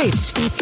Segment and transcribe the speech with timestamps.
[0.00, 0.54] Straight.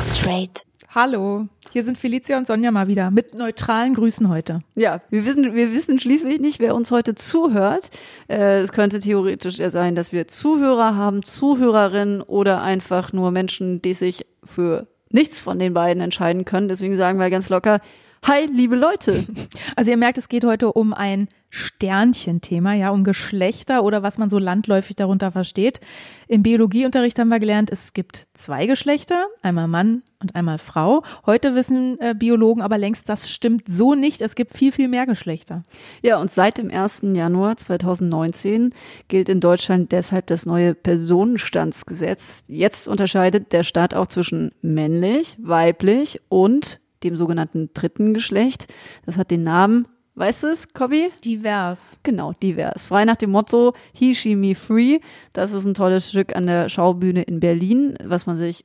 [0.00, 0.62] Straight.
[0.94, 4.60] Hallo, hier sind Felicia und Sonja mal wieder mit neutralen Grüßen heute.
[4.76, 7.90] Ja, wir wissen, wir wissen schließlich nicht, wer uns heute zuhört.
[8.28, 13.82] Äh, es könnte theoretisch ja sein, dass wir Zuhörer haben, Zuhörerinnen oder einfach nur Menschen,
[13.82, 16.68] die sich für nichts von den beiden entscheiden können.
[16.68, 17.80] Deswegen sagen wir ganz locker,
[18.26, 19.24] Hi, liebe Leute.
[19.76, 24.30] Also ihr merkt, es geht heute um ein Sternchenthema, ja, um Geschlechter oder was man
[24.30, 25.80] so landläufig darunter versteht.
[26.28, 31.02] Im Biologieunterricht haben wir gelernt, es gibt zwei Geschlechter, einmal Mann und einmal Frau.
[31.26, 34.22] Heute wissen äh, Biologen aber längst, das stimmt so nicht.
[34.22, 35.64] Es gibt viel, viel mehr Geschlechter.
[36.02, 37.02] Ja, und seit dem 1.
[37.14, 38.72] Januar 2019
[39.08, 42.44] gilt in Deutschland deshalb das neue Personenstandsgesetz.
[42.46, 48.72] Jetzt unterscheidet der Staat auch zwischen männlich, weiblich und dem sogenannten dritten Geschlecht.
[49.06, 49.86] Das hat den Namen
[50.16, 51.10] Weißt du es, Cobby?
[51.24, 51.98] Divers.
[52.04, 52.86] Genau, divers.
[52.86, 55.00] Frei nach dem Motto He, She, Me, Free.
[55.32, 58.64] Das ist ein tolles Stück an der Schaubühne in Berlin, was man sich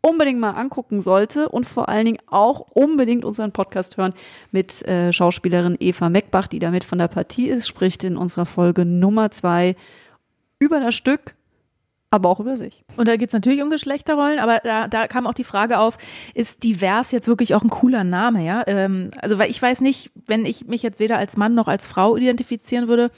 [0.00, 4.12] unbedingt mal angucken sollte und vor allen Dingen auch unbedingt unseren Podcast hören
[4.50, 8.84] mit äh, Schauspielerin Eva Meckbach, die damit von der Partie ist, spricht in unserer Folge
[8.84, 9.76] Nummer zwei
[10.58, 11.36] über das Stück
[12.10, 12.84] aber auch über sich.
[12.96, 15.98] Und da geht es natürlich um Geschlechterrollen, aber da, da kam auch die Frage auf,
[16.34, 18.62] ist divers jetzt wirklich auch ein cooler Name, ja?
[18.66, 21.86] Ähm, also weil ich weiß nicht, wenn ich mich jetzt weder als Mann noch als
[21.86, 23.10] Frau identifizieren würde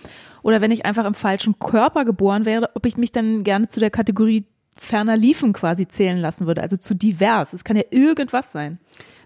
[0.42, 3.78] oder wenn ich einfach im falschen Körper geboren wäre, ob ich mich dann gerne zu
[3.78, 4.44] der Kategorie
[4.76, 7.52] ferner liefen quasi zählen lassen würde, also zu divers.
[7.52, 8.78] Es kann ja irgendwas sein.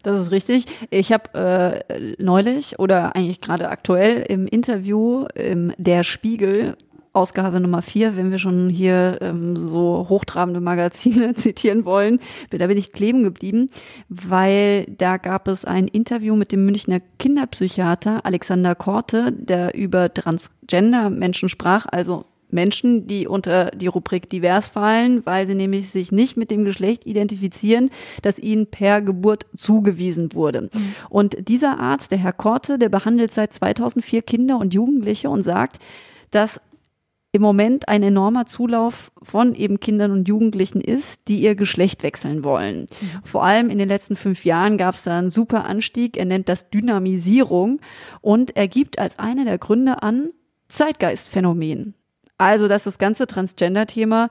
[0.02, 0.66] Das ist richtig.
[0.90, 6.76] Ich habe äh, neulich oder eigentlich gerade aktuell im Interview im Der Spiegel
[7.14, 12.18] Ausgabe Nummer vier, wenn wir schon hier ähm, so hochtrabende Magazine zitieren wollen.
[12.50, 13.70] Da bin ich kleben geblieben,
[14.08, 21.48] weil da gab es ein Interview mit dem Münchner Kinderpsychiater Alexander Korte, der über Transgender-Menschen
[21.48, 26.50] sprach, also Menschen, die unter die Rubrik divers fallen, weil sie nämlich sich nicht mit
[26.50, 27.90] dem Geschlecht identifizieren,
[28.22, 30.62] das ihnen per Geburt zugewiesen wurde.
[30.62, 30.94] Mhm.
[31.10, 35.82] Und dieser Arzt, der Herr Korte, der behandelt seit 2004 Kinder und Jugendliche und sagt,
[36.30, 36.60] dass
[37.34, 42.44] im Moment ein enormer Zulauf von eben Kindern und Jugendlichen ist, die ihr Geschlecht wechseln
[42.44, 42.82] wollen.
[42.82, 43.10] Mhm.
[43.24, 46.16] Vor allem in den letzten fünf Jahren gab es da einen super Anstieg.
[46.16, 47.80] Er nennt das Dynamisierung
[48.20, 50.30] und er gibt als eine der Gründe an
[50.68, 51.94] Zeitgeistphänomen.
[52.36, 54.28] Also, dass das ganze Transgender-Thema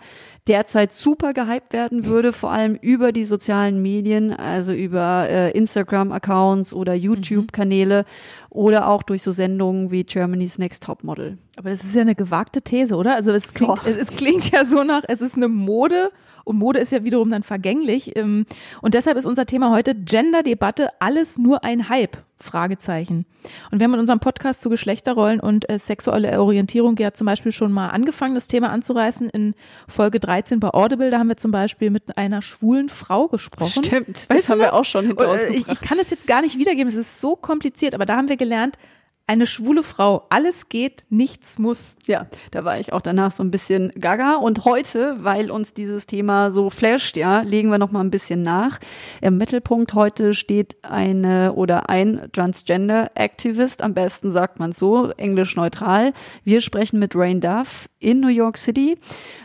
[0.47, 6.74] derzeit super gehypt werden würde, vor allem über die sozialen Medien, also über äh, Instagram-Accounts
[6.74, 8.06] oder YouTube-Kanäle mhm.
[8.50, 11.38] oder auch durch so Sendungen wie Germany's Next Top Model.
[11.56, 13.16] Aber das ist ja eine gewagte These, oder?
[13.16, 16.12] Also es klingt, es, es, klingt ja so nach, es ist eine Mode
[16.44, 18.18] und Mode ist ja wiederum dann vergänglich.
[18.18, 18.46] Ähm,
[18.81, 22.18] und deshalb ist unser Thema heute Gender-Debatte, alles nur ein Hype.
[22.44, 23.26] Fragezeichen.
[23.72, 27.52] Und wir haben in unserem Podcast zu Geschlechterrollen und äh, sexuelle Orientierung ja zum Beispiel
[27.52, 29.30] schon mal angefangen, das Thema anzureißen.
[29.30, 29.56] In
[29.88, 33.84] Folge 13 bei Audible, da haben wir zum Beispiel mit einer schwulen Frau gesprochen.
[33.84, 35.58] Stimmt, weißt das haben wir auch schon hinter uns gebracht.
[35.58, 38.30] Ich, ich kann es jetzt gar nicht wiedergeben, es ist so kompliziert, aber da haben
[38.30, 38.78] wir gelernt,
[39.25, 40.25] eine schwule Frau.
[40.29, 41.95] Alles geht, nichts muss.
[42.07, 44.35] Ja, da war ich auch danach so ein bisschen gaga.
[44.35, 48.44] Und heute, weil uns dieses Thema so flasht, ja, legen wir noch mal ein bisschen
[48.44, 48.79] nach.
[49.22, 53.81] Im Mittelpunkt heute steht eine oder ein Transgender-Activist.
[53.81, 56.12] Am besten sagt man so, englisch neutral.
[56.44, 58.97] Wir sprechen mit Rain Duff in New York City.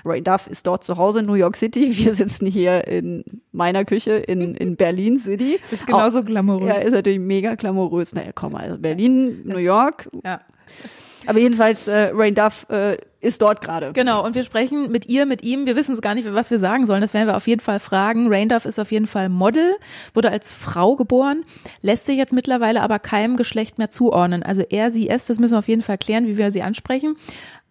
[0.05, 1.97] Rain Duff ist dort zu Hause in New York City.
[2.05, 5.61] Wir sitzen hier in meiner Küche in, in Berlin City.
[5.71, 6.69] Ist genauso glamourös.
[6.69, 8.15] Ja, ist natürlich mega glamourös.
[8.15, 9.68] Naja, komm mal, Berlin, New York.
[9.69, 10.09] York.
[10.25, 10.41] Ja.
[11.27, 13.93] Aber jedenfalls, äh, Rain Duff äh, ist dort gerade.
[13.93, 15.67] Genau, und wir sprechen mit ihr, mit ihm.
[15.67, 17.01] Wir wissen es gar nicht, was wir sagen sollen.
[17.01, 18.29] Das werden wir auf jeden Fall fragen.
[18.33, 19.75] Rain Duff ist auf jeden Fall Model,
[20.15, 21.45] wurde als Frau geboren,
[21.83, 24.43] lässt sich jetzt mittlerweile aber keinem Geschlecht mehr zuordnen.
[24.43, 27.17] Also er, sie, es, das müssen wir auf jeden Fall klären, wie wir sie ansprechen.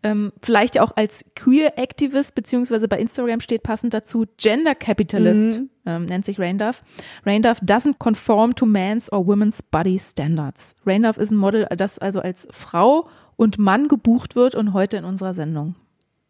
[0.03, 5.69] Ähm, vielleicht auch als Queer Activist, beziehungsweise bei Instagram steht passend dazu Gender Capitalist, mhm.
[5.85, 6.83] ähm, nennt sich Rainduff.
[7.25, 10.75] Rainduff doesn't conform to man's or women's body standards.
[10.85, 15.05] Rainduff ist ein Model, das also als Frau und Mann gebucht wird und heute in
[15.05, 15.75] unserer Sendung.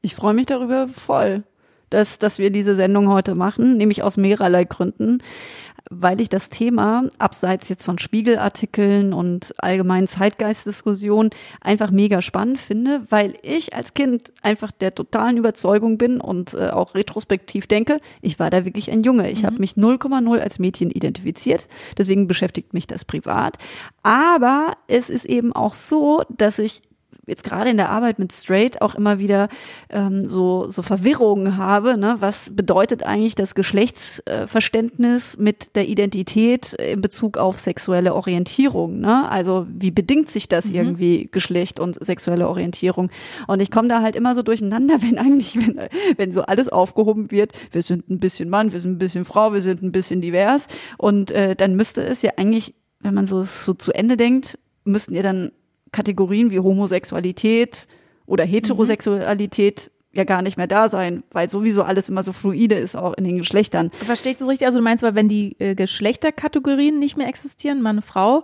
[0.02, 1.44] Ich freue mich darüber voll
[1.90, 5.20] dass, dass wir diese Sendung heute machen, nämlich aus mehrerlei Gründen
[5.90, 11.32] weil ich das Thema, abseits jetzt von Spiegelartikeln und allgemeinen Zeitgeistdiskussionen,
[11.62, 16.70] einfach mega spannend finde, weil ich als Kind einfach der totalen Überzeugung bin und äh,
[16.70, 19.30] auch retrospektiv denke, ich war da wirklich ein Junge.
[19.30, 19.48] Ich mhm.
[19.48, 21.68] habe mich 0,0 als Mädchen identifiziert,
[21.98, 23.58] deswegen beschäftigt mich das privat.
[24.04, 26.82] Aber es ist eben auch so, dass ich
[27.28, 29.50] jetzt gerade in der Arbeit mit Straight auch immer wieder
[29.90, 31.98] ähm, so, so Verwirrungen habe.
[31.98, 32.16] Ne?
[32.20, 39.00] Was bedeutet eigentlich das Geschlechtsverständnis mit der Identität in Bezug auf sexuelle Orientierung?
[39.00, 39.30] Ne?
[39.30, 40.76] Also wie bedingt sich das mhm.
[40.76, 43.12] irgendwie Geschlecht und sexuelle Orientierung?
[43.48, 45.80] Und ich komme da halt immer so durcheinander, wenn eigentlich, wenn,
[46.16, 49.54] wenn so alles aufgehoben wird, wir sind ein bisschen Mann, wir sind ein bisschen Frau,
[49.54, 50.68] wir sind ein bisschen divers.
[50.98, 55.14] Und äh, dann müsste es ja eigentlich, wenn man so, so zu Ende denkt, müssten
[55.14, 55.52] ja dann
[55.92, 57.88] Kategorien wie Homosexualität
[58.26, 60.18] oder Heterosexualität mhm.
[60.18, 63.24] ja gar nicht mehr da sein, weil sowieso alles immer so fluide ist, auch in
[63.24, 63.92] den Geschlechtern.
[63.92, 64.68] Verstehe ich das richtig?
[64.68, 68.44] Also du meinst, weil wenn die äh, Geschlechterkategorien nicht mehr existieren, Mann, Frau,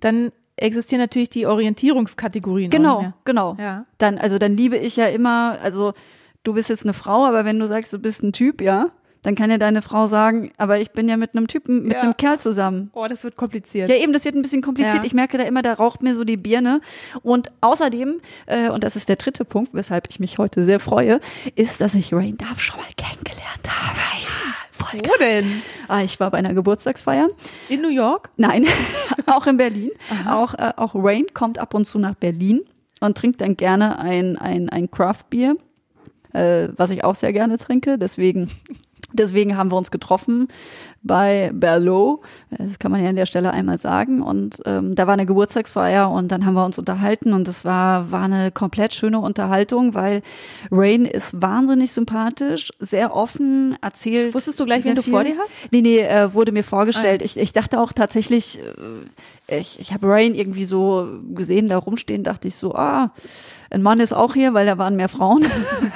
[0.00, 2.70] dann existieren natürlich die Orientierungskategorien.
[2.70, 3.56] Genau, genau.
[3.58, 3.84] Ja.
[3.98, 5.94] Dann, also dann liebe ich ja immer, also
[6.44, 8.90] du bist jetzt eine Frau, aber wenn du sagst, du bist ein Typ, ja,
[9.24, 12.00] dann kann ja deine Frau sagen, aber ich bin ja mit einem Typen, mit ja.
[12.02, 12.90] einem Kerl zusammen.
[12.92, 13.88] Oh, das wird kompliziert.
[13.88, 15.02] Ja, eben, das wird ein bisschen kompliziert.
[15.02, 15.04] Ja.
[15.04, 16.80] Ich merke da immer, da raucht mir so die Birne.
[17.22, 21.20] Und außerdem, äh, und das ist der dritte Punkt, weshalb ich mich heute sehr freue,
[21.56, 23.98] ist, dass ich Rain Duff schon mal kennengelernt habe.
[24.70, 25.62] Voll Wo denn?
[25.88, 27.28] Ah, ich war bei einer Geburtstagsfeier.
[27.70, 28.30] In New York?
[28.36, 28.66] Nein,
[29.26, 29.90] auch in Berlin.
[30.28, 32.60] auch, äh, auch Rain kommt ab und zu nach Berlin
[33.00, 35.54] und trinkt dann gerne ein, ein, ein Craft Beer,
[36.32, 37.98] äh, was ich auch sehr gerne trinke.
[37.98, 38.50] Deswegen
[39.14, 40.48] Deswegen haben wir uns getroffen
[41.02, 42.20] bei Berlot.
[42.50, 44.22] Das kann man ja an der Stelle einmal sagen.
[44.22, 48.10] Und ähm, da war eine Geburtstagsfeier und dann haben wir uns unterhalten und es war,
[48.10, 50.22] war eine komplett schöne Unterhaltung, weil
[50.70, 54.34] Rain ist wahnsinnig sympathisch, sehr offen, erzählt.
[54.34, 55.70] Wusstest du gleich, wen du vor dir hast?
[55.70, 57.22] Nee, nee, äh, wurde mir vorgestellt.
[57.22, 57.24] Ah.
[57.24, 58.62] Ich, ich dachte auch tatsächlich, äh,
[59.46, 63.12] ich, ich habe Rain irgendwie so gesehen, da rumstehen, dachte ich so, ah,
[63.70, 65.44] ein Mann ist auch hier, weil da waren mehr Frauen.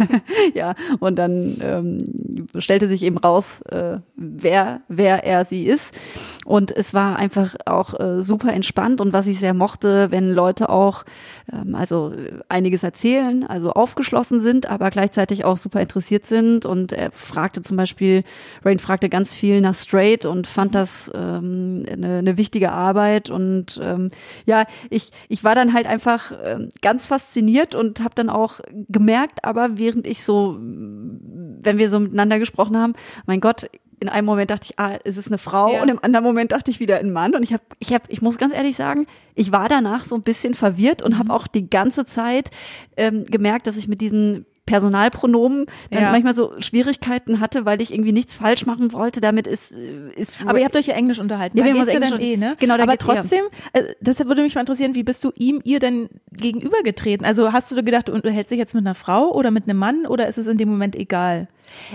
[0.55, 5.99] ja, und dann ähm, stellte sich eben raus, äh, wer, wer er sie ist.
[6.45, 10.71] Und es war einfach auch äh, super entspannt und was ich sehr mochte, wenn Leute
[10.71, 11.05] auch
[11.53, 12.13] ähm, also
[12.49, 16.67] einiges erzählen, also aufgeschlossen sind, aber gleichzeitig auch super interessiert sind.
[16.67, 18.25] Und er fragte zum Beispiel,
[18.65, 23.31] Rain fragte ganz viel nach Straight und fand das ähm, eine, eine wichtige Arbeit.
[23.31, 23.38] Und
[23.83, 24.11] ähm,
[24.47, 29.45] ja, ich, ich war dann halt einfach äh, ganz fasziniert und habe dann auch gemerkt,
[29.45, 32.95] aber während ich so, wenn wir so miteinander gesprochen haben,
[33.27, 33.69] mein Gott,
[34.01, 35.83] in einem Moment dachte ich, ah, es ist eine Frau ja.
[35.83, 38.23] und im anderen Moment dachte ich wieder ein Mann und ich habe ich habe ich
[38.23, 41.19] muss ganz ehrlich sagen, ich war danach so ein bisschen verwirrt und mhm.
[41.19, 42.51] habe auch die ganze Zeit
[42.97, 46.13] ähm, gemerkt, dass ich mit diesen Personalpronomen dann ja.
[46.13, 49.21] manchmal so Schwierigkeiten hatte, weil ich irgendwie nichts falsch machen wollte.
[49.21, 49.73] Damit ist
[50.15, 51.57] ist Aber ihr habt euch ja Englisch unterhalten.
[51.57, 52.55] Ja, wir haben Englisch dann eh, ne?
[52.61, 55.81] Genau, da aber trotzdem, äh, deshalb würde mich mal interessieren, wie bist du ihm ihr
[55.81, 57.25] denn gegenübergetreten?
[57.27, 60.07] Also hast du gedacht, du hältst dich jetzt mit einer Frau oder mit einem Mann
[60.07, 61.49] oder ist es in dem Moment egal?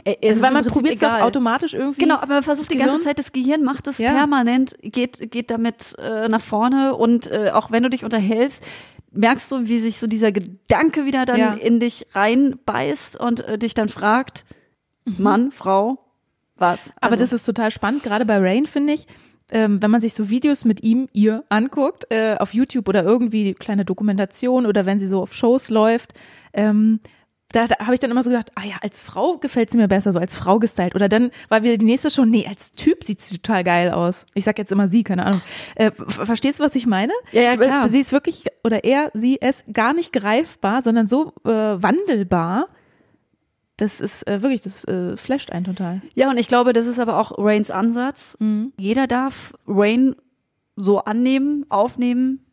[0.04, 2.02] Äh, also weil man probiert es doch automatisch irgendwie.
[2.02, 4.14] Genau, aber man versucht die ganze Zeit, das Gehirn macht es ja.
[4.14, 8.64] permanent, geht, geht damit äh, nach vorne und äh, auch wenn du dich unterhältst,
[9.14, 11.54] merkst du, wie sich so dieser Gedanke wieder dann ja.
[11.54, 14.46] in dich reinbeißt und äh, dich dann fragt,
[15.06, 15.16] mhm.
[15.20, 16.00] Mann, Frau,
[16.56, 16.90] was?
[16.90, 19.08] Also, aber das ist total spannend, gerade bei Rain finde ich.
[19.50, 23.54] Ähm, wenn man sich so Videos mit ihm, ihr anguckt, äh, auf YouTube oder irgendwie
[23.54, 26.14] kleine Dokumentation oder wenn sie so auf Shows läuft,
[26.54, 27.00] ähm,
[27.54, 29.88] da, da habe ich dann immer so gedacht, ah ja, als Frau gefällt sie mir
[29.88, 30.96] besser, so als Frau gestylt.
[30.96, 34.26] Oder dann war wieder die nächste schon, nee, als Typ sieht sie total geil aus.
[34.34, 35.42] Ich sag jetzt immer sie, keine Ahnung.
[35.76, 37.14] Äh, verstehst du, was ich meine?
[37.32, 37.88] Ja, ja, klar.
[37.90, 42.70] Sie ist wirklich, oder er, sie ist gar nicht greifbar, sondern so äh, wandelbar.
[43.78, 46.02] Das ist äh, wirklich, das äh, flasht einen total.
[46.16, 48.36] Ja, und ich glaube, das ist aber auch Rains Ansatz.
[48.40, 48.74] Mhm.
[48.78, 50.16] Jeder darf Rain
[50.76, 52.44] so annehmen, aufnehmen,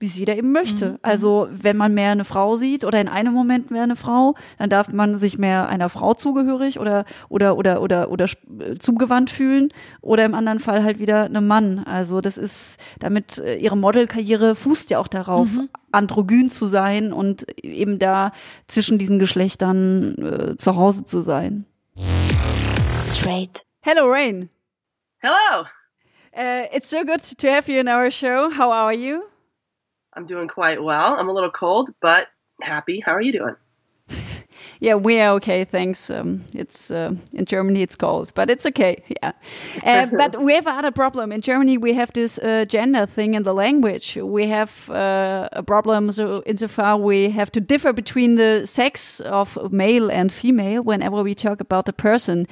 [0.00, 0.92] wie es jeder eben möchte.
[0.92, 0.98] Mhm.
[1.02, 4.70] Also wenn man mehr eine Frau sieht oder in einem Moment mehr eine Frau, dann
[4.70, 9.72] darf man sich mehr einer Frau zugehörig oder oder oder oder oder äh, zugewandt fühlen
[10.00, 11.80] oder im anderen Fall halt wieder einem Mann.
[11.80, 15.68] Also das ist damit äh, ihre Modelkarriere fußt ja auch darauf, mhm.
[15.92, 18.32] androgyn zu sein und eben da
[18.68, 21.66] zwischen diesen Geschlechtern äh, zu Hause zu sein.
[22.98, 23.62] Straight.
[23.82, 24.48] Hello Rain.
[25.18, 25.66] Hello.
[26.32, 28.50] Uh, it's so good to have you in our show.
[28.50, 29.29] How are you?
[30.14, 31.14] I'm doing quite well.
[31.14, 32.28] I'm a little cold, but
[32.60, 33.00] happy.
[33.00, 33.56] How are you doing?
[34.80, 35.64] yeah, we are okay.
[35.64, 36.10] Thanks.
[36.10, 37.82] Um, it's uh, in Germany.
[37.82, 39.02] It's cold, but it's okay.
[39.22, 39.32] Yeah,
[39.84, 41.78] uh, but we have another problem in Germany.
[41.78, 44.16] We have this uh, gender thing in the language.
[44.16, 49.72] We have uh, a problem so insofar we have to differ between the sex of
[49.72, 52.46] male and female whenever we talk about a person.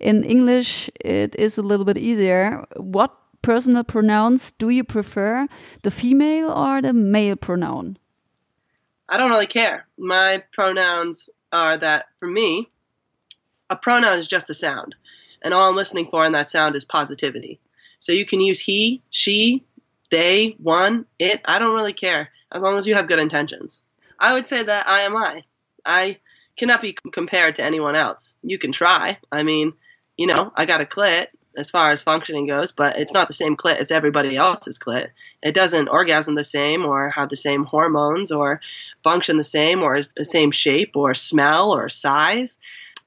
[0.00, 2.64] In English, it is a little bit easier.
[2.76, 5.46] What personal pronouns do you prefer,
[5.82, 7.98] the female or the male pronoun?
[9.08, 9.86] I don't really care.
[9.98, 12.70] My pronouns are that for me,
[13.68, 14.94] a pronoun is just a sound.
[15.42, 17.60] And all I'm listening for in that sound is positivity.
[18.00, 19.64] So you can use he, she,
[20.10, 21.40] they, one, it.
[21.44, 23.82] I don't really care as long as you have good intentions.
[24.18, 25.44] I would say that I am I.
[25.84, 26.18] I
[26.56, 28.36] cannot be compared to anyone else.
[28.42, 29.18] You can try.
[29.30, 29.72] I mean,
[30.16, 33.34] you know, I got a clit as far as functioning goes, but it's not the
[33.34, 35.08] same clit as everybody else's clit.
[35.42, 38.60] It doesn't orgasm the same or have the same hormones or
[39.02, 42.58] function the same or is the same shape or smell or size.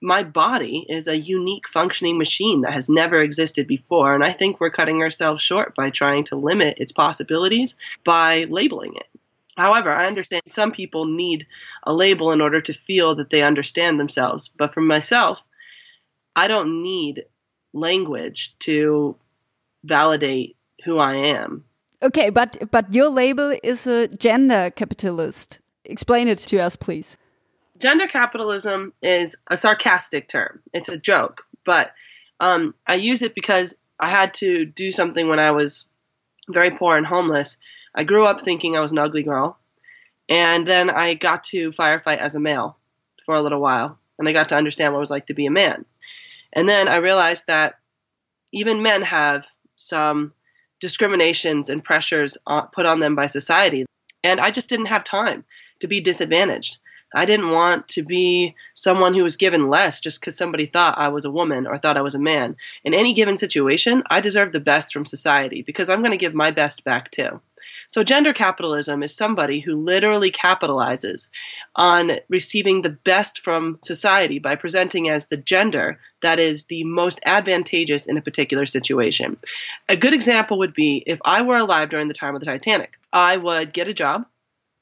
[0.02, 4.60] My body is a unique functioning machine that has never existed before, and I think
[4.60, 9.08] we're cutting ourselves short by trying to limit its possibilities by labeling it.
[9.58, 11.48] However, I understand some people need
[11.84, 15.42] a label in order to feel that they understand themselves, but for myself,
[16.36, 17.24] I don't need
[17.76, 19.16] language to
[19.84, 21.64] validate who I am.
[22.02, 25.60] Okay, but but your label is a gender capitalist.
[25.86, 27.18] Explain it to us, please.
[27.80, 30.62] Gender capitalism is a sarcastic term.
[30.74, 31.92] It's a joke, but
[32.40, 35.86] um, I use it because I had to do something when I was
[36.50, 37.58] very poor and homeless.
[37.94, 39.58] I grew up thinking I was an ugly girl,
[40.30, 42.78] and then I got to firefight as a male
[43.26, 45.46] for a little while, and I got to understand what it was like to be
[45.46, 45.86] a man.
[46.56, 47.76] And then I realized that
[48.52, 49.46] even men have
[49.76, 50.34] some
[50.80, 53.86] discriminations and pressures uh, put on them by society.
[54.24, 55.44] And I just didn't have time
[55.82, 56.78] to be disadvantaged.
[57.14, 61.10] I didn't want to be someone who was given less just because somebody thought I
[61.10, 62.58] was a woman or thought I was a man.
[62.84, 66.34] In any given situation, I deserve the best from society because I'm going to give
[66.34, 67.40] my best back too.
[67.96, 71.30] So, gender capitalism is somebody who literally capitalizes
[71.78, 77.22] on receiving the best from society by presenting as the gender that is the most
[77.26, 79.38] advantageous in a particular situation.
[79.88, 82.92] A good example would be if I were alive during the time of the Titanic,
[83.14, 84.26] I would get a job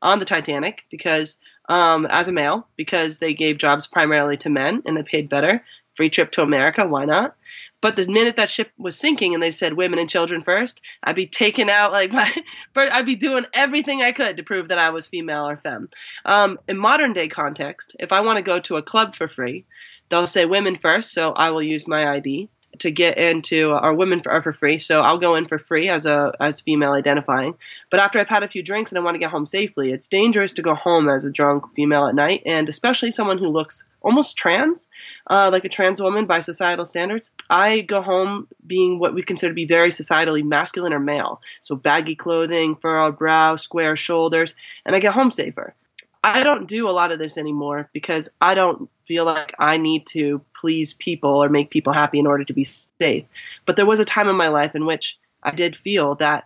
[0.01, 1.38] on the Titanic because,
[1.70, 5.63] um, as a male, because they gave jobs primarily to men and they paid better.
[5.93, 7.36] Free trip to America, why not?
[7.84, 11.18] But the minute that ship was sinking and they said women and children first, I'd
[11.18, 12.34] be taking out like my,
[12.78, 15.90] I'd be doing everything I could to prove that I was female or femme.
[16.24, 19.66] Um, in modern day context, if I want to go to a club for free,
[20.08, 22.48] they'll say women first, so I will use my ID
[22.80, 24.77] to get into our women for, are for free.
[24.77, 27.56] So I'll go in for free as a as female identifying.
[27.92, 30.08] But after I've had a few drinks and I want to get home safely, it's
[30.08, 33.84] dangerous to go home as a drunk female at night, and especially someone who looks
[34.01, 34.88] almost trans,
[35.30, 37.32] uh, like a trans woman by societal standards.
[37.50, 41.42] I go home being what we consider to be very societally masculine or male.
[41.62, 45.75] So baggy clothing, furrowed brow, square shoulders, and I get home safer.
[46.24, 50.08] I don't do a lot of this anymore because I don't feel like I need
[50.08, 53.26] to please people or make people happy in order to be safe.
[53.66, 56.46] But there was a time in my life in which I did feel that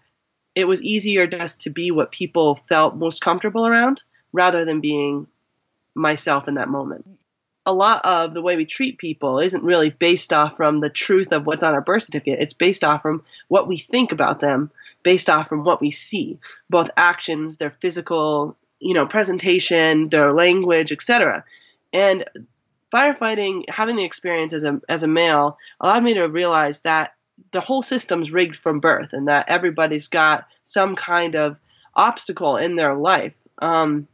[0.56, 5.28] it was easier just to be what people felt most comfortable around rather than being
[5.94, 7.06] myself in that moment.
[7.66, 11.32] A lot of the way we treat people isn't really based off from the truth
[11.34, 12.40] of what's on our birth certificate.
[12.40, 14.72] It's based off from what we think about them,
[15.04, 20.92] based off from what we see, both actions, their physical you know, presentation, their language,
[20.92, 21.44] etc.
[21.94, 22.26] And
[22.94, 27.14] firefighting, having the experience as a as a male, allowed me to realize that
[27.52, 31.58] the whole system's rigged from birth, and that everybody's got some kind of
[31.96, 34.08] obstacle in their life um,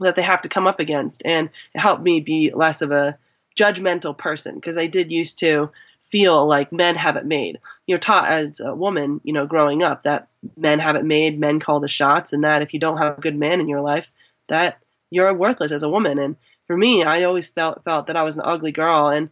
[0.00, 3.18] that they have to come up against, and it helped me be less of a
[3.58, 5.70] judgmental person because I did used to
[6.12, 7.58] feel like men have it made.
[7.86, 11.58] You're taught as a woman, you know, growing up that men have it made, men
[11.58, 14.10] call the shots, and that if you don't have a good man in your life,
[14.48, 14.78] that
[15.10, 16.18] you're worthless as a woman.
[16.18, 19.30] And for me, I always felt felt that I was an ugly girl, and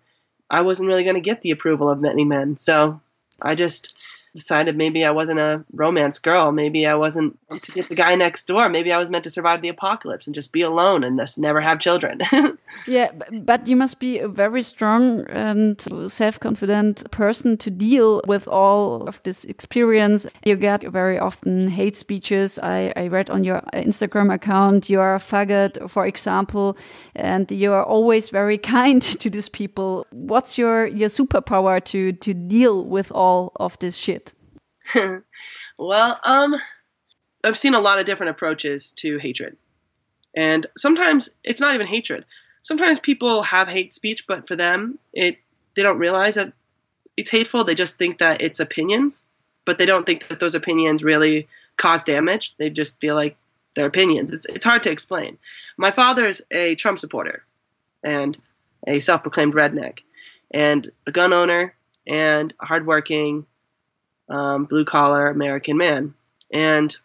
[0.48, 2.58] I wasn't really going to get the approval of many men.
[2.58, 3.00] So
[3.40, 3.96] I just
[4.34, 6.52] decided maybe I wasn't a romance girl.
[6.52, 8.68] Maybe I wasn't to get the guy next door.
[8.68, 11.60] Maybe I was meant to survive the apocalypse and just be alone and just never
[11.60, 12.20] have children.
[12.86, 13.10] yeah,
[13.42, 19.22] but you must be a very strong and self-confident person to deal with all of
[19.22, 20.26] this experience.
[20.44, 22.58] You get very often hate speeches.
[22.58, 26.76] I, I read on your Instagram account you are a faggot, for example,
[27.14, 30.06] and you are always very kind to these people.
[30.10, 34.34] What's your your superpower to to deal with all of this shit?
[35.78, 36.56] well, um,
[37.44, 39.56] I've seen a lot of different approaches to hatred.
[40.36, 42.24] And sometimes it's not even hatred.
[42.62, 45.38] Sometimes people have hate speech, but for them, it
[45.74, 46.52] they don't realize that
[47.16, 47.64] it's hateful.
[47.64, 49.24] They just think that it's opinions,
[49.64, 52.54] but they don't think that those opinions really cause damage.
[52.58, 53.36] They just feel like
[53.74, 54.32] they're opinions.
[54.32, 55.38] It's it's hard to explain.
[55.76, 57.44] My father's a Trump supporter
[58.02, 58.36] and
[58.86, 59.98] a self-proclaimed redneck
[60.50, 61.74] and a gun owner
[62.06, 63.46] and a hardworking
[64.28, 66.14] um, blue collar American man.
[66.52, 66.96] And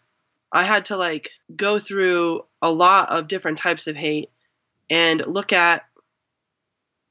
[0.52, 4.30] I had to like go through a lot of different types of hate
[4.90, 5.82] and look at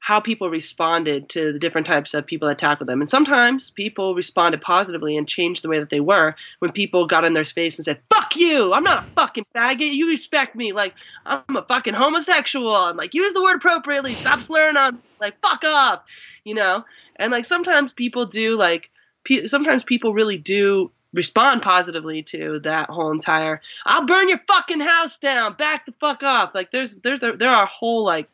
[0.06, 3.00] how people responded to the different types of people that tackled them.
[3.00, 7.24] And sometimes people responded positively and changed the way that they were when people got
[7.24, 10.72] in their face and said, fuck you, I'm not a fucking faggot, you respect me,
[10.72, 15.40] like, I'm a fucking homosexual, and like, use the word appropriately, stop slurring on, like,
[15.42, 16.02] fuck off,
[16.44, 16.84] you know?
[17.16, 18.90] And like, sometimes people do, like,
[19.24, 24.80] pe- sometimes people really do respond positively to that whole entire I'll burn your fucking
[24.80, 26.54] house down, back the fuck off.
[26.54, 28.28] Like there's there's a, there are whole like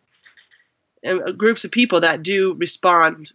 [1.06, 3.32] uh, groups of people that do respond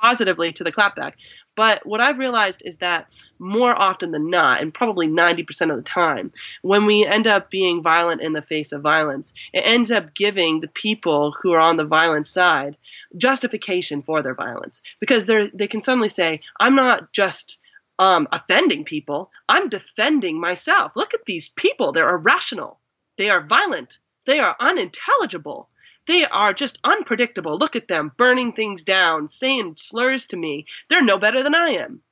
[0.00, 1.12] positively to the clapback.
[1.54, 5.82] But what I've realized is that more often than not, and probably 90% of the
[5.82, 10.14] time, when we end up being violent in the face of violence, it ends up
[10.14, 12.76] giving the people who are on the violent side
[13.18, 14.80] justification for their violence.
[14.98, 17.58] Because they they can suddenly say, I'm not just
[17.98, 20.92] um, offending people, I'm defending myself.
[20.96, 21.92] Look at these people.
[21.92, 22.80] They're irrational,
[23.16, 25.68] they are violent, they are unintelligible.
[26.06, 27.56] They are just unpredictable.
[27.58, 30.66] Look at them burning things down, saying slurs to me.
[30.88, 32.02] They're no better than I am.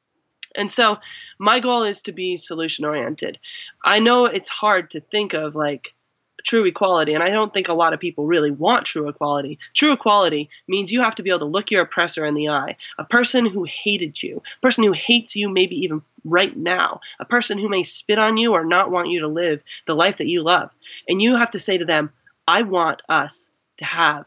[0.54, 0.98] And so
[1.38, 3.38] my goal is to be solution oriented.
[3.84, 5.94] I know it's hard to think of like
[6.44, 9.58] true equality, and I don't think a lot of people really want true equality.
[9.74, 12.76] True equality means you have to be able to look your oppressor in the eye,
[12.98, 17.24] a person who hated you, a person who hates you maybe even right now, a
[17.24, 20.28] person who may spit on you or not want you to live the life that
[20.28, 20.70] you love.
[21.08, 22.12] And you have to say to them,
[22.46, 24.26] I want us to have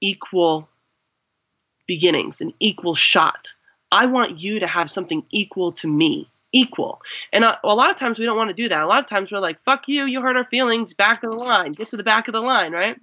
[0.00, 0.68] equal
[1.86, 3.54] beginnings, an equal shot.
[3.90, 7.00] I want you to have something equal to me, equal.
[7.32, 8.82] And a, a, lot of times we don't want to do that.
[8.82, 11.36] A lot of times we're like, fuck you, you hurt our feelings, back of the
[11.36, 12.96] line, get to the back of the line, right?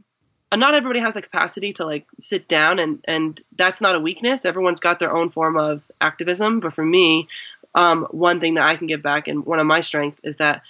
[0.51, 3.99] And not everybody has the capacity to like sit down and and that's not a
[3.99, 4.45] weakness.
[4.45, 7.27] Everyone's got their own form of activism, but for me,
[7.73, 10.61] um, one thing that I can give back and one of my strengths is that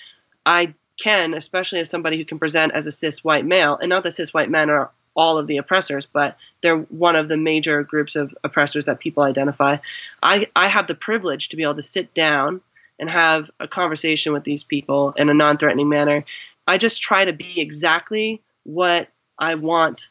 [0.45, 4.03] I can, especially as somebody who can present as a cis white male, and not
[4.03, 7.83] that cis white men are all of the oppressors, but they're one of the major
[7.83, 9.77] groups of oppressors that people identify.
[10.25, 12.61] I, I have the privilege to be able to sit down
[12.97, 16.25] and have a conversation with these people in a non threatening manner.
[16.67, 20.09] I just try to be exactly what I want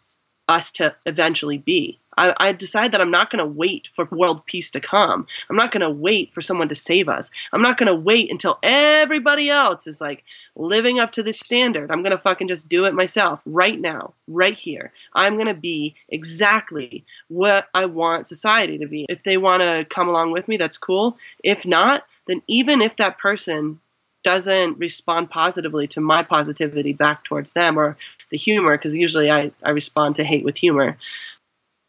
[0.49, 1.99] us to eventually be.
[2.17, 5.27] I, I decide that I'm not going to wait for world peace to come.
[5.51, 7.33] I'm not going to wait for someone to save us.
[7.53, 10.23] I'm not going to wait until everybody else is like
[10.57, 11.91] living up to this standard.
[11.91, 14.93] I'm going to fucking just do it myself right now, right here.
[15.13, 19.07] I'm going to be exactly what I want society to be.
[19.09, 21.19] If they want to come along with me, that's cool.
[21.43, 23.81] If not, then even if that person
[24.23, 27.97] doesn't respond positively to my positivity back towards them or
[28.31, 30.97] the humor, because usually I, I respond to hate with humor.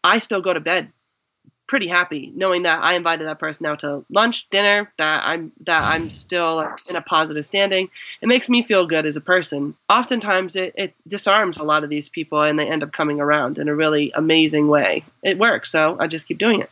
[0.04, 0.92] I still go to bed
[1.68, 5.82] pretty happy knowing that I invited that person out to lunch, dinner, that I'm that
[5.84, 7.90] I'm still in a positive standing.
[8.22, 9.76] It makes me feel good as a person.
[9.90, 13.58] Oftentimes it, it disarms a lot of these people and they end up coming around
[13.58, 15.04] in a really amazing way.
[15.24, 16.70] It works, so I just keep doing it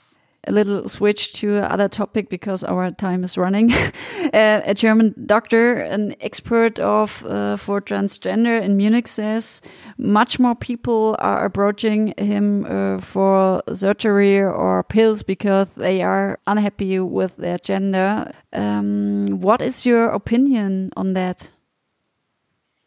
[0.47, 3.71] a little switch to other topic because our time is running.
[4.33, 9.61] uh, a German doctor, an expert of uh, for transgender in Munich, says
[9.97, 16.99] much more people are approaching him uh, for surgery or pills because they are unhappy
[16.99, 18.31] with their gender.
[18.51, 21.51] Um, what is your opinion on that?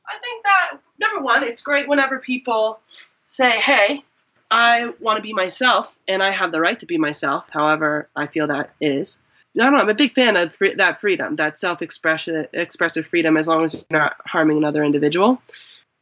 [0.06, 2.80] I think that number one, it's great whenever people
[3.26, 4.04] say, "Hey,
[4.50, 8.26] I want to be myself, and I have the right to be myself, however I
[8.26, 9.20] feel that is.
[9.58, 9.78] I don't know.
[9.78, 13.74] I'm a big fan of free, that freedom, that self-expression, expressive freedom, as long as
[13.74, 15.40] you're not harming another individual.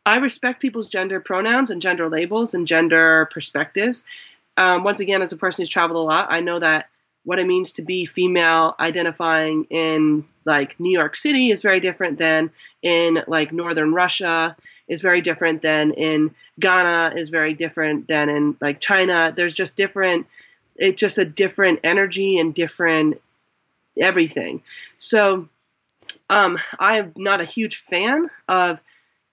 [0.05, 4.03] I respect people's gender pronouns and gender labels and gender perspectives.
[4.57, 6.89] Um, once again, as a person who's traveled a lot, I know that
[7.25, 12.19] what it means to be female identifying in like New York City is very different
[12.19, 12.51] than
[12.83, 14.57] in like northern Russia
[14.89, 19.33] is very different than in Ghana is very different than in like China.
[19.35, 20.27] There's just different
[20.77, 23.21] it's just a different energy and different
[23.97, 24.63] everything.
[24.99, 25.49] So
[26.29, 28.81] um, I'm not a huge fan of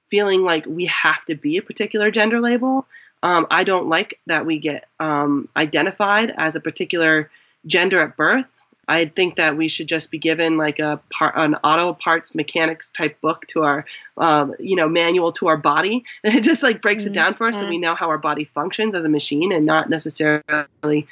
[0.09, 2.85] feeling like we have to be a particular gender label.
[3.23, 7.29] Um, I don't like that we get um, identified as a particular
[7.65, 8.45] gender at birth.
[8.91, 12.91] I think that we should just be given like a part, an auto parts mechanics
[12.91, 13.85] type book to our,
[14.17, 16.03] um, you know, manual to our body.
[16.25, 17.13] And it just like breaks mm-hmm.
[17.13, 19.65] it down for us so we know how our body functions as a machine and
[19.65, 21.07] not necessarily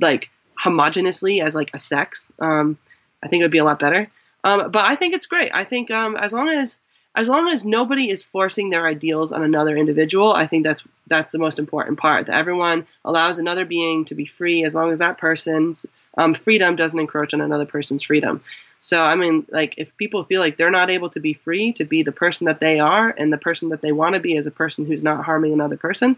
[0.00, 0.28] like
[0.60, 2.32] homogeneously as like a sex.
[2.40, 2.76] Um,
[3.22, 4.02] I think it would be a lot better.
[4.42, 5.52] Um, but I think it's great.
[5.54, 6.78] I think um, as long as
[7.16, 11.32] as long as nobody is forcing their ideals on another individual, I think that's that's
[11.32, 12.26] the most important part.
[12.26, 16.76] That everyone allows another being to be free as long as that person's um, freedom
[16.76, 18.42] doesn't encroach on another person's freedom.
[18.82, 21.84] So I mean, like if people feel like they're not able to be free to
[21.84, 24.46] be the person that they are and the person that they want to be as
[24.46, 26.16] a person who's not harming another person,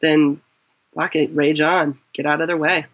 [0.00, 0.40] then
[0.94, 2.86] fuck it, rage on, get out of their way.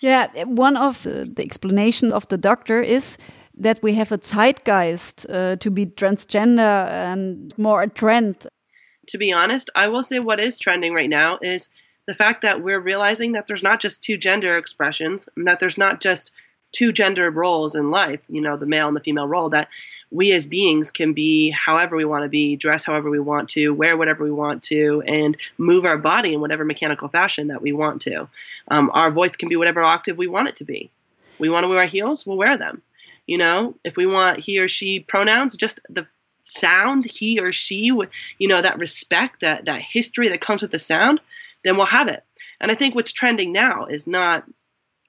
[0.00, 3.16] Yeah, one of the, explanations of the doctor is
[3.56, 8.46] that we have a zeitgeist uh, to be transgender and more a trend.
[9.08, 11.68] To be honest, I will say what is trending right now is
[12.06, 15.78] the fact that we're realizing that there's not just two gender expressions, and that there's
[15.78, 16.32] not just
[16.72, 19.68] two gender roles in life, you know, the male and the female role, that
[20.10, 23.70] we as beings can be however we want to be, dress however we want to,
[23.70, 27.72] wear whatever we want to, and move our body in whatever mechanical fashion that we
[27.72, 28.28] want to.
[28.68, 30.90] Um, our voice can be whatever octave we want it to be.
[31.38, 32.82] We want to wear our heels, we'll wear them.
[33.26, 36.06] You know, if we want he or she pronouns, just the
[36.44, 37.90] sound he or she,
[38.38, 41.20] you know, that respect, that that history that comes with the sound,
[41.64, 42.22] then we'll have it.
[42.60, 44.44] And I think what's trending now is not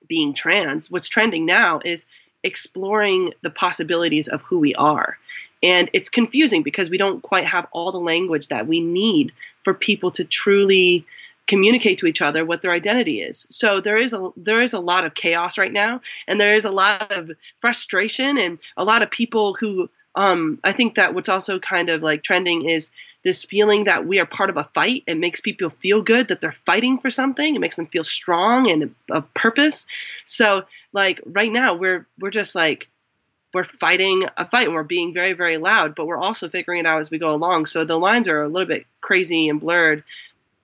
[0.08, 0.90] being trans.
[0.90, 2.06] What's trending now is
[2.44, 5.18] exploring the possibilities of who we are.
[5.64, 9.32] And it's confusing because we don't quite have all the language that we need
[9.64, 11.06] for people to truly
[11.48, 13.48] communicate to each other what their identity is.
[13.50, 16.66] So there is a there is a lot of chaos right now and there is
[16.66, 21.30] a lot of frustration and a lot of people who um I think that what's
[21.30, 22.90] also kind of like trending is
[23.26, 25.04] this feeling that we are part of a fight.
[25.08, 27.56] It makes people feel good that they're fighting for something.
[27.56, 29.88] It makes them feel strong and a purpose.
[30.26, 30.64] So
[30.96, 32.88] like right now we're we're just like
[33.54, 36.86] we're fighting a fight and we're being very very loud but we're also figuring it
[36.88, 40.04] out as we go along so the lines are a little bit crazy and blurred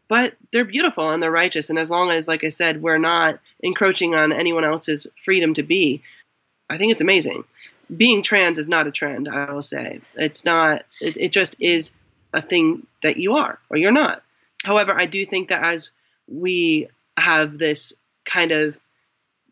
[0.07, 3.39] but they're beautiful and they're righteous and as long as like i said we're not
[3.61, 6.01] encroaching on anyone else's freedom to be
[6.69, 7.43] i think it's amazing
[7.95, 11.91] being trans is not a trend i will say it's not it, it just is
[12.33, 14.23] a thing that you are or you're not
[14.63, 15.89] however i do think that as
[16.27, 17.93] we have this
[18.25, 18.77] kind of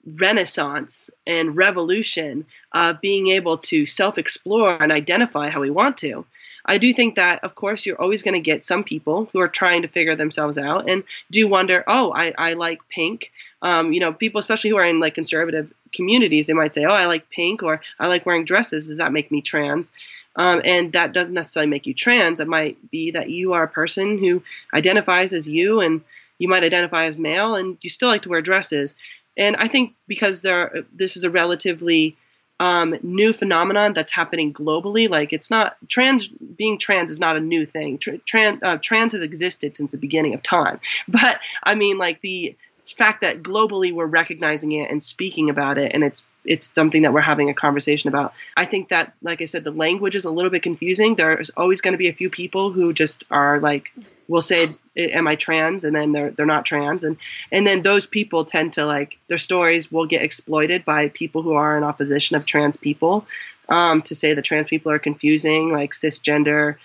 [0.06, 6.26] renaissance and revolution of being able to self explore and identify how we want to.
[6.66, 9.48] I do think that, of course, you're always going to get some people who are
[9.48, 13.32] trying to figure themselves out and do wonder, oh, I, I like pink.
[13.62, 16.94] Um, you know, people, especially who are in like conservative communities, they might say, oh,
[16.94, 18.88] I like pink or I like wearing dresses.
[18.88, 19.92] Does that make me trans?
[20.36, 22.40] Um, and that doesn't necessarily make you trans.
[22.40, 24.42] It might be that you are a person who
[24.74, 26.02] identifies as you and
[26.38, 28.96] you might identify as male and you still like to wear dresses.
[29.38, 32.16] And I think because there, this is a relatively
[32.60, 35.10] um, new phenomenon that's happening globally.
[35.10, 37.98] Like it's not trans being trans is not a new thing.
[37.98, 40.80] trans uh, trans has existed since the beginning of time.
[41.08, 42.56] But I mean, like the
[42.94, 47.14] fact that globally we're recognizing it and speaking about it, and it's it's something that
[47.14, 48.34] we're having a conversation about.
[48.56, 51.16] I think that, like I said, the language is a little bit confusing.
[51.16, 53.92] There's always going to be a few people who just are like,
[54.28, 57.18] will say, "Am I trans?" and then they're they're not trans, and
[57.52, 61.54] and then those people tend to like their stories will get exploited by people who
[61.54, 63.28] are in opposition of trans people
[63.70, 66.76] um, to say that trans people are confusing, like cisgender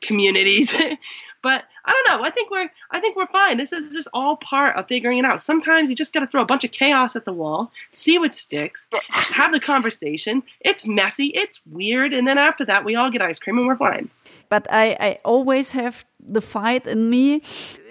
[0.00, 0.74] communities.
[1.42, 2.24] But I don't know.
[2.24, 3.56] I think we're I think we're fine.
[3.56, 5.42] This is just all part of figuring it out.
[5.42, 8.32] Sometimes you just got to throw a bunch of chaos at the wall, see what
[8.32, 10.44] sticks, have the conversations.
[10.60, 13.76] It's messy, it's weird, and then after that, we all get ice cream and we're
[13.76, 14.08] fine.
[14.48, 17.42] But I, I always have the fight in me.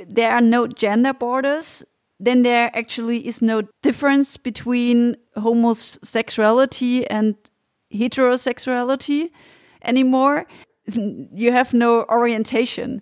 [0.08, 1.84] There are no gender borders.
[2.20, 7.36] Then there actually is no difference between homosexuality and
[7.94, 9.32] heterosexuality
[9.84, 10.46] anymore.
[10.86, 13.02] You have no orientation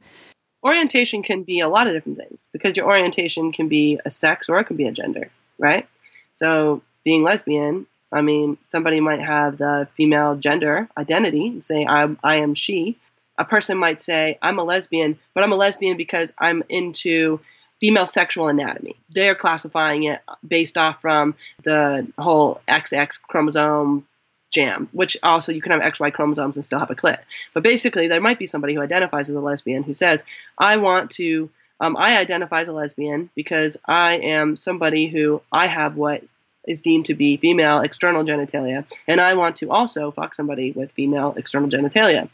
[0.63, 4.50] orientation can be a lot of different things because your orientation can be a sex
[4.50, 5.88] or it can be a gender, right?
[6.34, 12.15] So being lesbian, I mean, somebody might have the female gender identity and say, I,
[12.24, 12.98] I am she.
[13.38, 17.39] A person might say, I'm a lesbian, but I'm a lesbian because I'm into
[17.80, 18.98] female sexual anatomy.
[19.10, 24.06] They're classifying it based off from the whole XX chromosome
[24.52, 27.20] jam, which also you can have XY chromosomes and still have a clit.
[27.54, 30.24] But basically, there might be somebody who identifies as a lesbian who says,
[30.58, 35.68] I want to, um, I identify as a lesbian because I am somebody who I
[35.68, 36.24] have what
[36.68, 40.92] is deemed to be female external genitalia, and I want to also fuck somebody with
[40.92, 42.30] female external genitalia.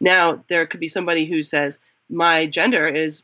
[0.00, 3.22] Now, there could be somebody who says, my gender is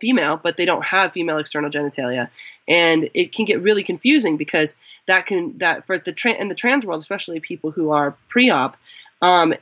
[0.00, 2.28] female, but they don't have female external genitalia.
[2.68, 4.74] And it can get really confusing because
[5.06, 8.76] that can that for the tra- in the trans world, especially people who are pre-op,
[9.22, 9.54] um,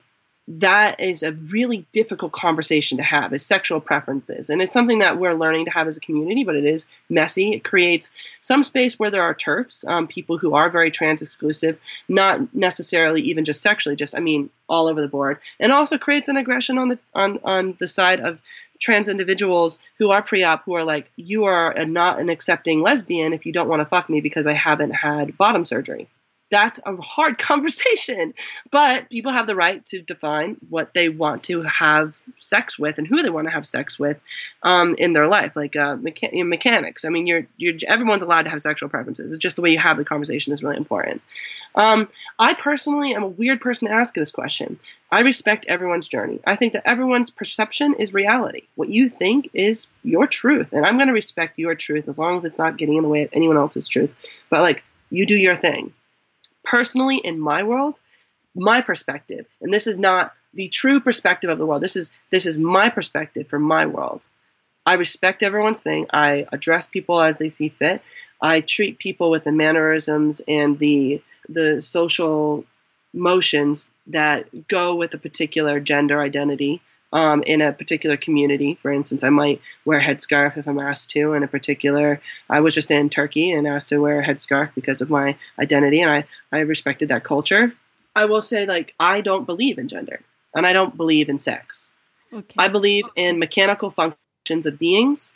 [0.47, 4.51] that is a really difficult conversation to have is sexual preferences.
[4.51, 7.53] And it's something that we're learning to have as a community but it is messy.
[7.53, 8.11] It creates
[8.43, 11.79] some space where there are TERFs um, people who are very trans exclusive
[12.09, 16.29] not necessarily even just sexually just i mean all over the board and also creates
[16.29, 18.39] an aggression on the on on the side of
[18.81, 23.33] trans individuals who are pre-op who are like, you are a, not an accepting lesbian
[23.33, 26.09] if you don't want to fuck me because I haven't had bottom surgery.
[26.51, 28.35] that's a hard conversation.
[28.71, 33.07] But people have the right to define what they want to have sex with and
[33.07, 34.19] who they want to have sex with
[34.63, 37.05] um, in their life, like uh, mecha- mechanics.
[37.05, 39.33] I mean, you're, you're everyone's allowed to have sexual preferences.
[39.33, 41.23] It's just the way you have the conversation is really important.
[41.75, 42.09] Um,
[42.39, 44.79] I personally am a weird person to ask this question.
[45.11, 46.41] I respect everyone's journey.
[46.47, 48.63] I think that everyone's perception is reality.
[48.77, 52.37] What you think is your truth, and I'm going to respect your truth as long
[52.37, 54.11] as it's not getting in the way of anyone else's truth.
[54.51, 55.93] But like, you do your thing
[56.65, 58.01] personally in my world,
[58.55, 61.83] my perspective, and this is not the true perspective of the world.
[61.83, 64.27] This is this is my perspective for my world.
[64.87, 66.07] I respect everyone's thing.
[66.13, 68.03] I address people as they see fit.
[68.41, 72.65] I treat people with the mannerisms and the the social
[73.13, 76.83] motions that go with a particular gender identity
[77.15, 78.77] um, in a particular community.
[78.83, 81.35] For instance, I might wear a headscarf if I'm asked to.
[81.35, 85.01] In a particular, I was just in Turkey and asked to wear a headscarf because
[85.01, 87.73] of my identity, and I, I respected that culture.
[88.17, 90.21] I will say, like, I don't believe in gender,
[90.55, 91.89] and I don't believe in sex.
[92.33, 92.55] Okay.
[92.59, 95.33] I believe in mechanical functions of beings.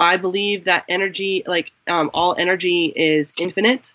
[0.00, 3.92] I believe that energy, like um, all energy, is infinite.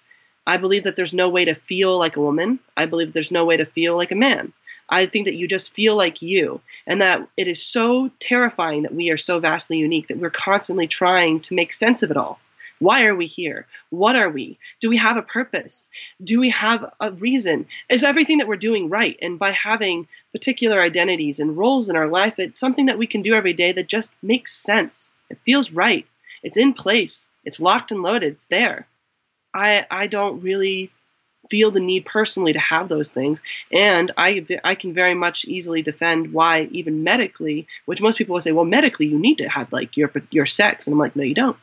[0.48, 2.60] I believe that there's no way to feel like a woman.
[2.78, 4.54] I believe there's no way to feel like a man.
[4.88, 8.94] I think that you just feel like you, and that it is so terrifying that
[8.94, 12.40] we are so vastly unique that we're constantly trying to make sense of it all.
[12.80, 13.66] Why are we here?
[13.90, 14.60] What are we?
[14.82, 15.90] Do we have a purpose?
[16.24, 17.68] Do we have a reason?
[17.90, 19.18] Is everything that we're doing right?
[19.22, 23.22] And by having particular identities and roles in our life, it's something that we can
[23.22, 25.10] do every day that just makes sense.
[25.30, 26.06] It feels right.
[26.44, 27.30] It's in place.
[27.46, 28.34] It's locked and loaded.
[28.34, 28.88] It's there.
[29.56, 30.92] I I don't really
[31.50, 33.42] feel the need personally to have those things.
[33.72, 38.42] And I, I can very much easily defend why, even medically, which most people will
[38.42, 40.88] say, well, medically, you need to have like your, your sex.
[40.88, 41.58] And I'm like, no, you don't.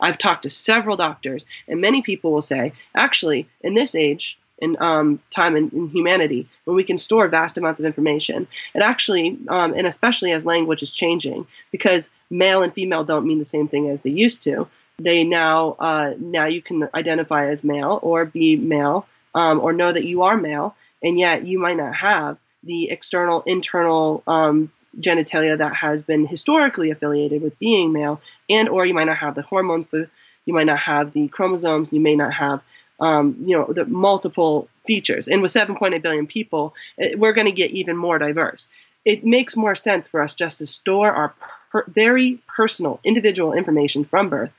[0.00, 4.80] I've talked to several doctors, and many people will say, actually, in this age, in
[4.80, 9.38] um, time in, in, humanity, when we can store vast amounts of information, it actually,
[9.48, 13.68] um, and especially as language is changing, because male and female don't mean the same
[13.68, 14.66] thing as they used to.
[14.98, 19.92] They now, uh, now you can identify as male or be male um, or know
[19.92, 25.58] that you are male, and yet you might not have the external, internal um, genitalia
[25.58, 29.42] that has been historically affiliated with being male, and or you might not have the
[29.42, 30.08] hormones, the,
[30.46, 32.62] you might not have the chromosomes, you may not have
[33.00, 35.26] um, you know the multiple features.
[35.28, 38.68] And with 7.8 billion people, it, we're going to get even more diverse.
[39.04, 41.34] It makes more sense for us just to store our
[41.70, 44.52] per- very personal, individual information from birth,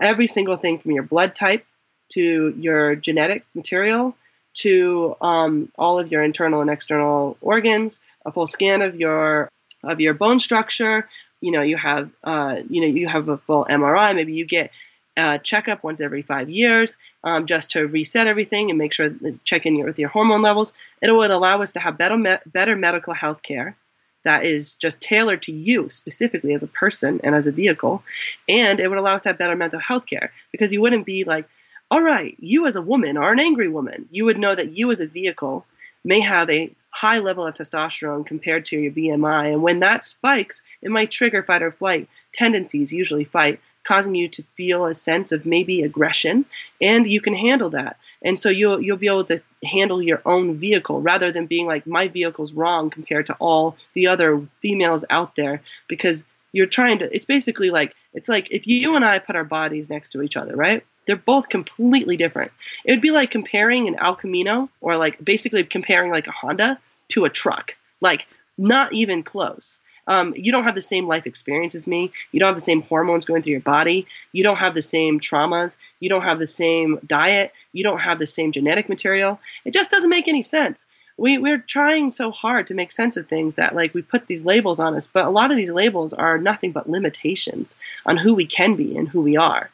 [0.00, 1.64] every single thing from your blood type
[2.10, 4.16] to your genetic material,
[4.54, 9.50] to um, all of your internal and external organs, a full scan of your
[9.84, 11.08] of your bone structure.
[11.40, 14.14] You know, you have uh, you know you have a full MRI.
[14.14, 14.70] Maybe you get
[15.16, 19.44] a checkup once every five years, um, just to reset everything and make sure that
[19.44, 20.72] check in your with your hormone levels.
[21.02, 23.76] It would allow us to have better me- better medical health care
[24.24, 28.02] that is just tailored to you specifically as a person and as a vehicle,
[28.48, 31.24] and it would allow us to have better mental health care because you wouldn't be
[31.24, 31.48] like
[31.90, 34.08] all right, you as a woman are an angry woman.
[34.10, 35.64] You would know that you as a vehicle
[36.04, 39.52] may have a high level of testosterone compared to your BMI.
[39.52, 44.28] And when that spikes, it might trigger fight or flight tendencies, usually fight, causing you
[44.28, 46.44] to feel a sense of maybe aggression.
[46.80, 47.96] And you can handle that.
[48.22, 51.86] And so you'll you'll be able to handle your own vehicle rather than being like
[51.86, 57.14] my vehicle's wrong compared to all the other females out there because you're trying to
[57.14, 60.36] it's basically like it's like if you and I put our bodies next to each
[60.36, 60.84] other, right?
[61.06, 62.52] They're both completely different.
[62.84, 66.78] It would be like comparing an El Camino or like basically comparing like a Honda
[67.10, 67.74] to a truck.
[68.00, 68.26] Like
[68.58, 69.78] not even close.
[70.08, 72.10] Um, you don't have the same life experience as me.
[72.32, 74.08] You don't have the same hormones going through your body.
[74.32, 75.76] You don't have the same traumas.
[76.00, 77.52] You don't have the same diet.
[77.72, 79.38] You don't have the same genetic material.
[79.64, 80.86] It just doesn't make any sense.
[81.16, 84.44] We, we're trying so hard to make sense of things that like we put these
[84.44, 88.34] labels on us, but a lot of these labels are nothing but limitations on who
[88.34, 89.70] we can be and who we are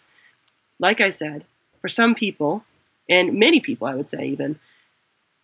[0.79, 1.45] like I said,
[1.81, 2.65] for some people,
[3.09, 4.59] and many people, I would say even,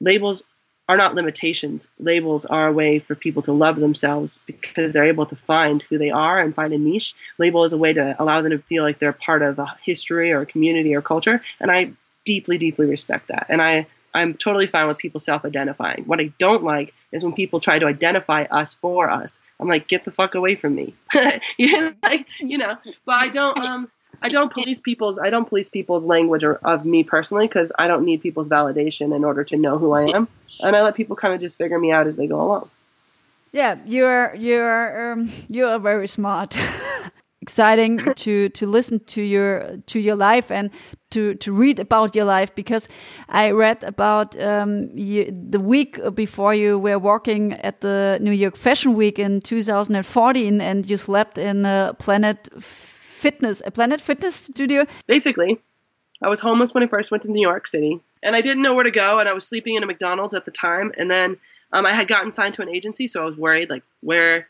[0.00, 0.42] labels
[0.90, 1.87] are not limitations.
[2.00, 5.98] Labels are a way for people to love themselves because they're able to find who
[5.98, 7.14] they are and find a niche.
[7.38, 10.33] Label is a way to allow them to feel like they're part of a history
[10.33, 11.42] or a community or culture.
[11.61, 11.92] And I
[12.24, 13.46] deeply, deeply respect that.
[13.48, 16.03] And I, I'm totally fine with people self identifying.
[16.07, 19.38] What I don't like is when people try to identify us for us.
[19.61, 20.96] I'm like, get the fuck away from me.
[21.14, 22.76] like, you know,
[23.07, 23.90] but I don't, um,
[24.23, 27.88] I don't police people's I don't police people's language or, of me personally because I
[27.88, 30.29] don't need people's validation in order to know who I am,
[30.62, 32.70] and I let people kind of just figure me out as they go along.
[33.53, 36.59] Yeah, you're you're um, you're very smart.
[37.42, 40.70] Exciting to to listen to your to your life and
[41.11, 42.87] to to read about your life because
[43.31, 48.57] I read about um, you, the week before you were working at the New York
[48.57, 52.51] Fashion Week in 2014, and you slept in a Planet
[53.20, 54.87] Fitness, a Planet Fitness studio.
[55.06, 55.61] Basically,
[56.22, 58.74] I was homeless when I first went to New York City, and I didn't know
[58.74, 61.37] where to go, and I was sleeping in a McDonald's at the time, and then
[61.72, 64.48] um, I had gotten signed to an agency, so I was worried, like, where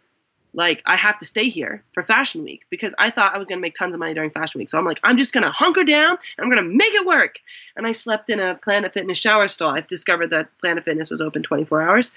[0.52, 3.60] like I have to stay here for Fashion Week because I thought I was gonna
[3.60, 4.68] make tons of money during Fashion Week.
[4.68, 7.36] So I'm like, I'm just gonna hunker down and I'm gonna make it work.
[7.76, 9.70] And I slept in a Planet Fitness shower stall.
[9.70, 12.10] I've discovered that Planet Fitness was open 24 hours,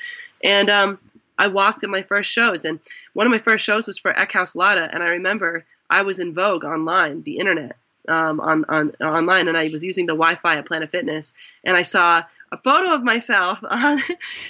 [0.43, 0.99] and um,
[1.37, 2.65] I walked at my first shows.
[2.65, 2.79] And
[3.13, 6.33] one of my first shows was for Eckhaus Latta, and I remember I was in
[6.33, 7.75] Vogue online, the internet.
[8.05, 11.31] Um, on, on online, and I was using the Wi-Fi at Planet Fitness,
[11.63, 14.03] and I saw a photo of myself on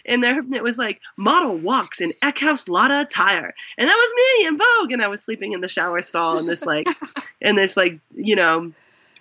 [0.05, 0.39] in there.
[0.39, 4.57] And it was like model walks in Eckhaus Latta attire, and that was me in
[4.57, 4.91] Vogue.
[4.91, 6.87] And I was sleeping in the shower stall in this like
[7.41, 8.71] in this like you know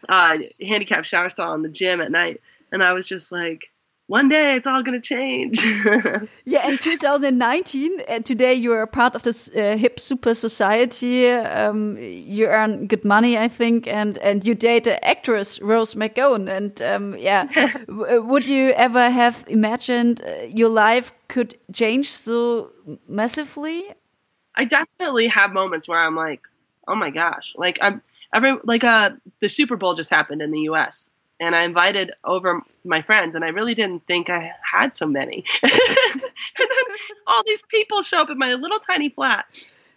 [0.09, 2.41] uh, handicapped shower stall in the gym at night.
[2.71, 3.71] And I was just like,
[4.07, 5.65] one day it's all going to change.
[6.45, 11.31] yeah, in 2019, uh, today you are part of this uh, hip super society.
[11.31, 16.51] Um, you earn good money, I think, and and you date the actress Rose McGowan.
[16.51, 17.49] And um, yeah,
[17.89, 22.73] uh, would you ever have imagined uh, your life could change so
[23.09, 23.95] massively?
[24.57, 26.43] I definitely have moments where I'm like,
[26.87, 28.03] oh my gosh, like I'm
[28.35, 29.11] every like uh
[29.41, 31.12] the Super Bowl just happened in the U.S
[31.43, 35.45] and I invited over my friends, and I really didn't think I had so many.
[35.63, 35.73] and
[36.57, 39.47] then all these people show up in my little tiny flat,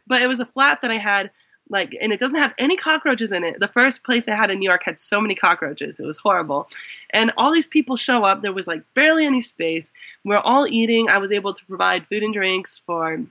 [0.08, 1.30] but it was a flat that I had
[1.70, 3.60] like, and it doesn't have any cockroaches in it.
[3.60, 6.68] The first place I had in New York had so many cockroaches; it was horrible.
[7.12, 8.42] And all these people show up.
[8.42, 9.92] There was like barely any space.
[10.24, 11.10] We're all eating.
[11.10, 13.24] I was able to provide food and drinks for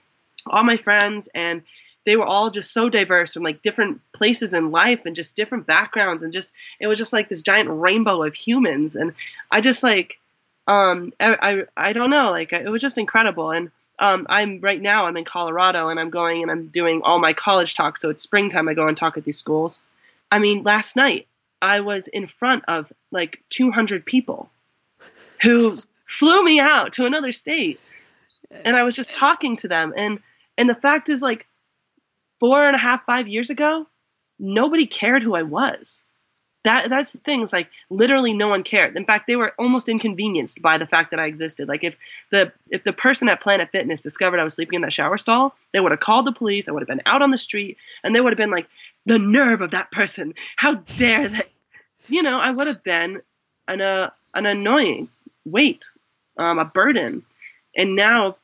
[0.46, 1.62] all my friends, and
[2.04, 5.66] they were all just so diverse from like different places in life and just different
[5.66, 8.96] backgrounds and just it was just like this giant rainbow of humans.
[8.96, 9.14] And
[9.50, 10.18] i just like
[10.66, 13.50] um i i, I don't know like it was just incredible.
[13.50, 17.20] And um i'm right now i'm in colorado and i'm going and i'm doing all
[17.20, 19.80] my college talks so it's springtime i go and talk at these schools.
[20.30, 21.26] I mean last night
[21.62, 24.50] i was in front of like 200 people
[25.42, 27.80] who flew me out to another state.
[28.64, 29.94] And i was just talking to them.
[29.96, 30.20] And
[30.58, 31.46] and the fact is like
[32.40, 33.86] four and a half, five years ago,
[34.38, 36.02] nobody cared who I was.
[36.64, 37.42] That that's the thing.
[37.42, 38.96] It's like literally no one cared.
[38.96, 41.68] In fact, they were almost inconvenienced by the fact that I existed.
[41.68, 41.94] Like if
[42.30, 45.54] the if the person at Planet Fitness discovered I was sleeping in that shower stall,
[45.72, 46.66] they would have called the police.
[46.66, 48.66] I would have been out on the street, and they would have been like,
[49.04, 50.32] "The nerve of that person!
[50.56, 51.42] How dare they?"
[52.08, 53.20] You know, I would have been
[53.68, 55.10] an uh, an annoying
[55.44, 55.86] weight,
[56.38, 57.24] um, a burden,
[57.76, 58.36] and now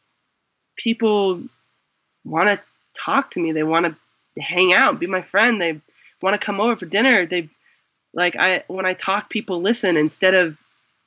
[0.76, 1.42] people
[2.24, 2.60] want to
[2.94, 3.52] talk to me.
[3.52, 5.60] They want to hang out, be my friend.
[5.60, 5.80] They
[6.22, 7.26] want to come over for dinner.
[7.26, 7.48] They
[8.12, 10.56] like I when I talk, people listen instead of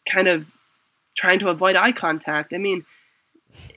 [0.10, 0.46] kind of
[1.16, 2.54] trying to avoid eye contact.
[2.54, 2.86] I mean,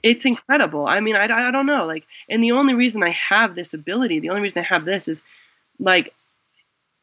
[0.01, 0.87] it's incredible.
[0.87, 1.85] I mean, I, I don't know.
[1.85, 5.07] Like, and the only reason I have this ability, the only reason I have this
[5.07, 5.21] is
[5.79, 6.13] like,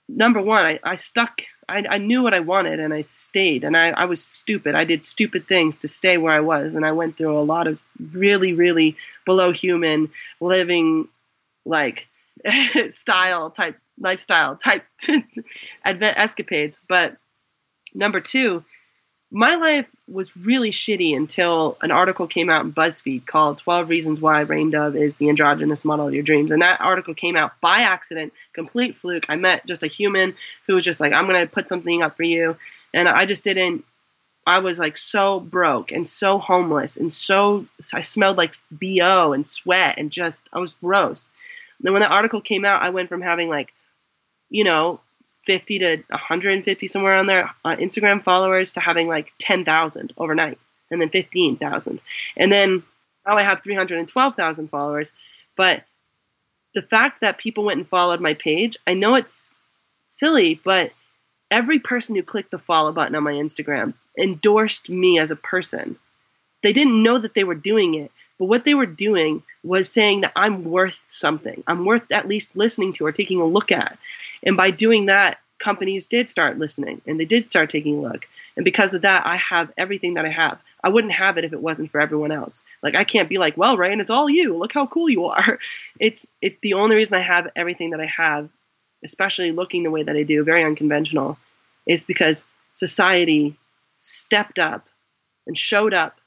[0.08, 3.76] number one, I, I stuck, I, I knew what I wanted and I stayed and
[3.76, 4.74] I, I was stupid.
[4.74, 6.74] I did stupid things to stay where I was.
[6.74, 7.78] And I went through a lot of
[8.12, 11.08] really, really below human living
[11.64, 12.06] like
[12.90, 14.84] style type lifestyle type
[15.84, 16.80] advent escapades.
[16.88, 17.16] But
[17.94, 18.64] number two,
[19.30, 24.20] my life was really shitty until an article came out in BuzzFeed called 12 Reasons
[24.20, 26.50] Why Rain Dove is the Androgynous Model of Your Dreams.
[26.50, 29.24] And that article came out by accident, complete fluke.
[29.28, 32.16] I met just a human who was just like, I'm going to put something up
[32.16, 32.56] for you.
[32.92, 33.84] And I just didn't
[34.46, 39.46] I was like so broke and so homeless and so I smelled like bo and
[39.46, 41.30] sweat and just I was gross.
[41.78, 43.72] And then when the article came out, I went from having like,
[44.50, 45.00] you know,
[45.44, 50.58] 50 to 150 somewhere on there on Instagram followers to having like 10,000 overnight
[50.90, 52.00] and then 15,000.
[52.36, 52.82] And then
[53.26, 55.12] now I have 312,000 followers.
[55.56, 55.84] But
[56.74, 59.56] the fact that people went and followed my page, I know it's
[60.06, 60.92] silly, but
[61.50, 65.96] every person who clicked the follow button on my Instagram endorsed me as a person.
[66.62, 70.22] They didn't know that they were doing it, but what they were doing was saying
[70.22, 71.62] that I'm worth something.
[71.66, 73.98] I'm worth at least listening to or taking a look at.
[74.44, 78.26] And by doing that, companies did start listening and they did start taking a look.
[78.56, 80.58] And because of that, I have everything that I have.
[80.82, 82.62] I wouldn't have it if it wasn't for everyone else.
[82.82, 84.56] Like I can't be like, well, Rain, it's all you.
[84.56, 85.58] Look how cool you are.
[86.00, 88.48] It's it's the only reason I have everything that I have,
[89.04, 91.38] especially looking the way that I do, very unconventional,
[91.86, 93.56] is because society
[94.00, 94.88] stepped up
[95.46, 96.18] and showed up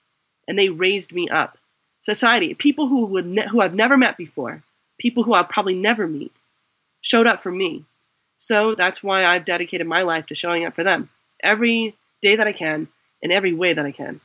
[0.47, 1.57] and they raised me up.
[1.99, 4.63] Society, people who would ne- who I've never met before,
[4.97, 6.31] people who I'll probably never meet,
[7.01, 7.83] showed up for me.
[8.39, 11.09] So that's why I've dedicated my life to showing up for them
[11.41, 12.87] every day that I can
[13.21, 14.21] in every way that I can.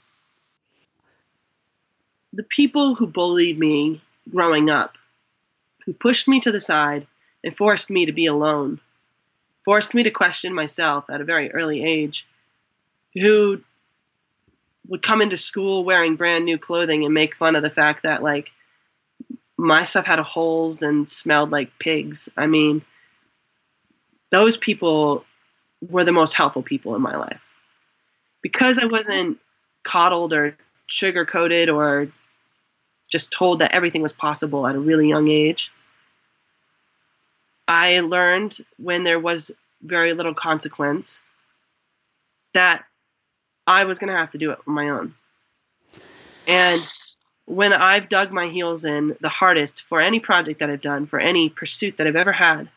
[2.32, 4.00] The people who bullied me
[4.30, 4.96] growing up,
[5.84, 7.06] who pushed me to the side
[7.44, 8.80] and forced me to be alone,
[9.64, 12.26] forced me to question myself at a very early age,
[13.14, 13.60] who
[14.88, 18.22] would come into school wearing brand new clothing and make fun of the fact that
[18.22, 18.50] like
[19.56, 22.28] my stuff had holes and smelled like pigs.
[22.36, 22.82] I mean,
[24.32, 25.24] those people
[25.88, 27.40] were the most helpful people in my life.
[28.40, 29.38] Because I wasn't
[29.84, 30.56] coddled or
[30.86, 32.08] sugar coated or
[33.08, 35.70] just told that everything was possible at a really young age.
[37.68, 39.52] I learned when there was
[39.82, 41.20] very little consequence
[42.54, 42.84] that
[43.66, 45.14] I was going to have to do it on my own.
[46.48, 46.82] And
[47.44, 51.18] when I've dug my heels in the hardest for any project that I've done, for
[51.18, 52.68] any pursuit that I've ever had,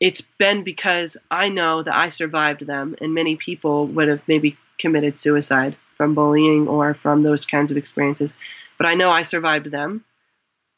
[0.00, 4.56] it's been because I know that I survived them, and many people would have maybe
[4.78, 8.34] committed suicide from bullying or from those kinds of experiences.
[8.76, 10.04] But I know I survived them,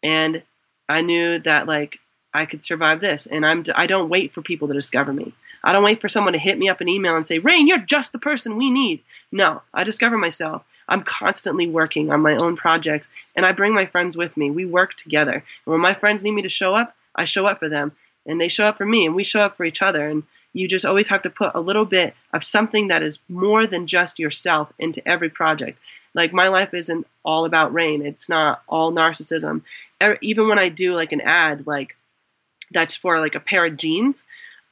[0.03, 0.43] and
[0.89, 1.99] I knew that like
[2.33, 3.27] I could survive this.
[3.27, 5.35] And I'm I don't wait for people to discover me.
[5.63, 7.79] I don't wait for someone to hit me up an email and say, Rain, you're
[7.79, 9.03] just the person we need.
[9.31, 10.65] No, I discover myself.
[10.89, 14.51] I'm constantly working on my own projects and I bring my friends with me.
[14.51, 15.33] We work together.
[15.35, 17.93] And when my friends need me to show up, I show up for them
[18.27, 20.07] and they show up for me and we show up for each other.
[20.07, 23.67] And you just always have to put a little bit of something that is more
[23.67, 25.79] than just yourself into every project.
[26.15, 28.05] Like my life isn't all about rain.
[28.05, 29.63] It's not all narcissism.
[30.23, 31.97] Even when I do like an ad, like
[32.73, 34.25] that's for like a pair of jeans,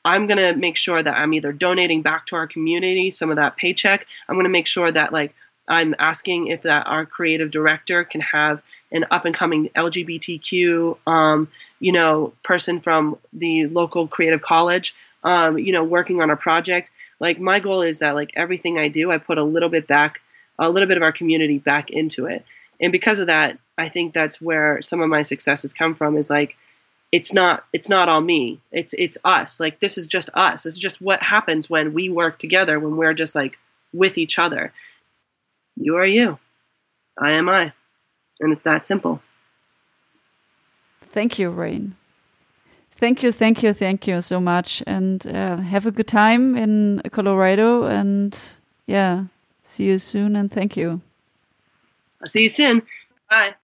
[0.04, 3.36] I'm going to make sure that I'm either donating back to our community some of
[3.36, 4.06] that paycheck.
[4.28, 5.34] I'm going to make sure that like
[5.68, 11.48] I'm asking if that our creative director can have an up and coming LGBTQ, um,
[11.80, 16.90] you know, person from the local creative college, um, you know, working on a project.
[17.20, 20.20] Like my goal is that like everything I do, I put a little bit back,
[20.58, 22.44] a little bit of our community back into it.
[22.80, 26.16] And because of that, I think that's where some of my successes come from.
[26.16, 26.56] Is like
[27.10, 30.78] it's not it's not all me it's it's us like this is just us it's
[30.78, 33.58] just what happens when we work together when we're just like
[33.92, 34.72] with each other
[35.76, 36.38] you are you
[37.18, 37.72] i am i
[38.40, 39.22] and it's that simple
[41.12, 41.94] thank you rain.
[42.92, 44.82] Thank you thank you thank you so much.
[44.86, 48.36] And uh, have a good time in colorado and
[48.86, 49.24] yeah
[49.62, 51.00] see you soon and thank you.
[52.20, 52.82] I'll see you soon.
[53.30, 53.54] Bye.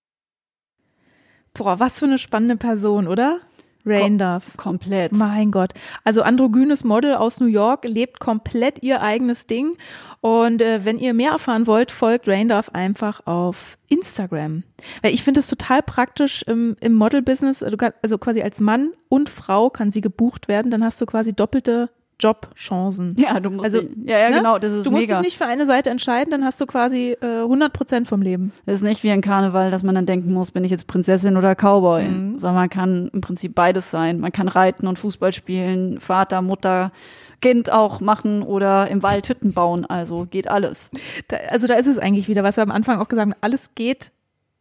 [1.54, 3.40] Boah, was für eine spannende Person, oder?
[3.86, 4.56] Raindorf.
[4.56, 5.12] Kom komplett.
[5.12, 5.72] Mein Gott.
[6.04, 9.76] Also androgynes Model aus New York lebt komplett ihr eigenes Ding.
[10.20, 14.64] Und äh, wenn ihr mehr erfahren wollt, folgt Raindorf einfach auf Instagram.
[15.02, 17.62] Weil ich finde es total praktisch im, im Model-Business.
[17.62, 20.70] Also quasi als Mann und Frau kann sie gebucht werden.
[20.70, 21.90] Dann hast du quasi doppelte
[22.20, 23.16] Jobchancen.
[23.18, 24.36] Ja, du musst, also, ja, ja, ne?
[24.36, 25.16] genau, das ist Du musst mega.
[25.16, 28.52] dich nicht für eine Seite entscheiden, dann hast du quasi äh, 100 Prozent vom Leben.
[28.66, 31.36] Das ist nicht wie ein Karneval, dass man dann denken muss, bin ich jetzt Prinzessin
[31.36, 32.38] oder Cowboy, mhm.
[32.38, 34.20] sondern man kann im Prinzip beides sein.
[34.20, 36.92] Man kann reiten und Fußball spielen, Vater, Mutter,
[37.40, 40.90] Kind auch machen oder im Wald Hütten bauen, also geht alles.
[41.28, 43.74] Da, also da ist es eigentlich wieder, was wir am Anfang auch gesagt haben, alles
[43.74, 44.12] geht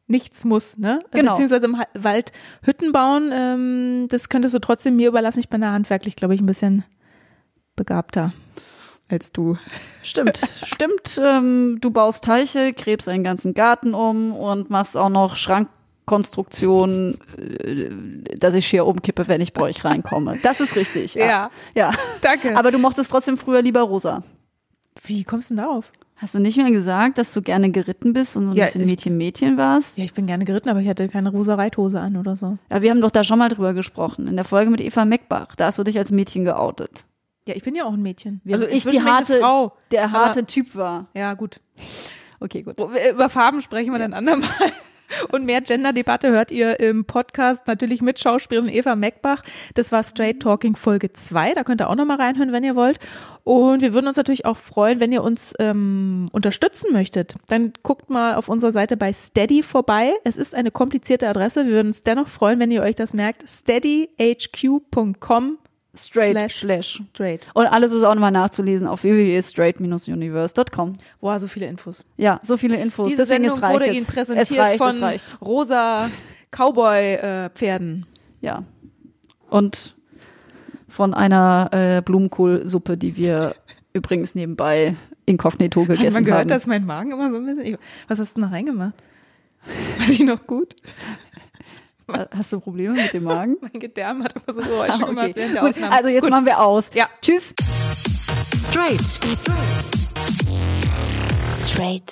[0.08, 1.00] nichts muss, ne?
[1.12, 1.32] Genau.
[1.32, 2.32] Beziehungsweise im Wald
[2.64, 5.40] Hütten bauen, ähm, das könntest du trotzdem mir überlassen.
[5.40, 6.84] Ich bin da handwerklich, glaube ich, ein bisschen
[7.76, 8.34] begabter
[9.10, 9.58] als du.
[10.02, 11.20] Stimmt, stimmt.
[11.24, 18.38] Ähm, du baust Teiche, gräbst einen ganzen Garten um und machst auch noch Schrankkonstruktionen, äh,
[18.38, 20.40] dass ich hier umkippe, wenn ich bei euch reinkomme.
[20.42, 21.16] Das ist richtig.
[21.16, 21.26] Ja.
[21.26, 21.52] ja.
[21.76, 21.92] ja.
[22.22, 22.58] Danke.
[22.58, 24.24] Aber du mochtest trotzdem früher lieber rosa.
[25.04, 25.92] Wie kommst du denn darauf?
[26.16, 28.86] Hast du nicht mehr gesagt, dass du gerne geritten bist und so ein ja, bisschen
[28.86, 29.98] Mädchen-Mädchen warst?
[29.98, 32.58] Ja, ich bin gerne geritten, aber ich hatte keine rosa Reithose an oder so.
[32.70, 34.28] Ja, wir haben doch da schon mal drüber gesprochen.
[34.28, 35.56] In der Folge mit Eva Meckbach.
[35.56, 37.06] Da hast du dich als Mädchen geoutet.
[37.48, 38.42] Ja, ich bin ja auch ein Mädchen.
[38.50, 41.08] Also ich die harte, Frau, der harte Typ war.
[41.14, 41.60] Ja, gut.
[42.40, 42.80] Okay, gut.
[42.80, 44.08] Über Farben sprechen wir ja.
[44.08, 44.50] dann andermal.
[45.32, 49.42] Und mehr Gender-Debatte hört ihr im Podcast natürlich mit Schauspielerin Eva Meckbach.
[49.76, 51.54] Das war Straight Talking Folge 2.
[51.54, 53.00] Da könnt ihr auch nochmal reinhören, wenn ihr wollt.
[53.44, 57.36] Und wir würden uns natürlich auch freuen, wenn ihr uns ähm, unterstützen möchtet.
[57.48, 60.14] Dann guckt mal auf unserer Seite bei Steady vorbei.
[60.24, 61.66] Es ist eine komplizierte Adresse.
[61.66, 63.48] Wir würden uns dennoch freuen, wenn ihr euch das merkt.
[63.48, 65.58] steadyhq.com
[65.96, 67.42] Straight slash, slash straight.
[67.54, 70.94] Und alles ist auch nochmal nachzulesen auf www.straight-universe.com.
[71.22, 72.04] Boah, so viele Infos.
[72.18, 73.10] Ja, so viele Infos.
[73.10, 73.96] Diese Deswegen, Sendung wurde jetzt.
[73.96, 76.10] Ihnen präsentiert es reicht, von es rosa
[76.50, 78.08] Cowboy-Pferden.
[78.42, 78.64] Äh, ja.
[79.52, 79.96] Und
[80.88, 83.56] von einer äh, Blumenkohlsuppe, die wir
[83.94, 86.08] übrigens nebenbei inkognito gegessen haben.
[86.08, 86.48] Hat man gehört, haben.
[86.48, 87.78] dass mein Magen immer so ein bisschen.
[88.08, 88.94] Was hast du noch reingemacht?
[89.98, 90.76] War die noch gut?
[92.36, 93.58] Hast du Probleme mit dem Magen?
[93.62, 95.34] Mein Gedärm hat immer so Geräusche Ah, gemacht okay.
[95.36, 95.96] während der Gut, Aufnahme.
[95.96, 96.30] also jetzt Gut.
[96.32, 96.90] machen wir aus.
[96.94, 97.08] Ja.
[97.22, 97.54] Tschüss.
[98.58, 99.20] Straight.
[101.66, 102.04] Straight.